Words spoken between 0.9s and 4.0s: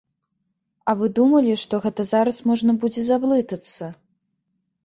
А вы думалі, што гэта зараз можна будзе заблытацца?